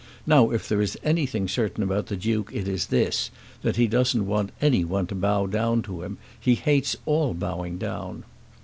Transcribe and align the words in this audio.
Now 0.25 0.49
if 0.49 0.67
there 0.67 0.81
is 0.81 0.97
anything 1.03 1.47
certain 1.47 1.83
about 1.83 2.07
the 2.07 2.15
Duke 2.15 2.49
it 2.51 2.67
is 2.67 2.87
this, 2.87 3.29
that 3.61 3.75
he 3.75 3.85
doesn't 3.85 4.25
want 4.25 4.49
any 4.59 4.83
one 4.83 5.05
to 5.05 5.13
bow 5.13 5.45
down 5.45 5.83
to 5.83 6.01
him. 6.01 6.17
He 6.39 6.55
hates 6.55 6.95
all 7.05 7.35
bowing 7.35 7.77
down." 7.77 8.23